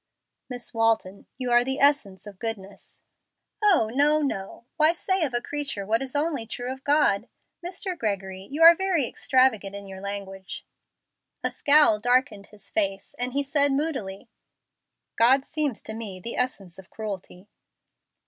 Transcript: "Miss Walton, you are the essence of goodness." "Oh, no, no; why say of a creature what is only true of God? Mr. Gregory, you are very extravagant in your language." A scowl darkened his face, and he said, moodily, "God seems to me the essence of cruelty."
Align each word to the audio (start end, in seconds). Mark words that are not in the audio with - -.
"Miss 0.49 0.73
Walton, 0.73 1.27
you 1.37 1.51
are 1.51 1.63
the 1.63 1.79
essence 1.79 2.25
of 2.25 2.39
goodness." 2.39 3.01
"Oh, 3.61 3.91
no, 3.93 4.23
no; 4.23 4.65
why 4.77 4.93
say 4.93 5.23
of 5.23 5.35
a 5.35 5.41
creature 5.43 5.85
what 5.85 6.01
is 6.01 6.15
only 6.15 6.47
true 6.47 6.73
of 6.73 6.83
God? 6.83 7.29
Mr. 7.63 7.95
Gregory, 7.95 8.47
you 8.49 8.63
are 8.63 8.73
very 8.73 9.07
extravagant 9.07 9.75
in 9.75 9.85
your 9.85 10.01
language." 10.01 10.65
A 11.43 11.51
scowl 11.51 11.99
darkened 11.99 12.47
his 12.47 12.71
face, 12.71 13.13
and 13.19 13.33
he 13.33 13.43
said, 13.43 13.73
moodily, 13.73 14.27
"God 15.19 15.45
seems 15.45 15.83
to 15.83 15.93
me 15.93 16.19
the 16.19 16.35
essence 16.35 16.79
of 16.79 16.89
cruelty." 16.89 17.47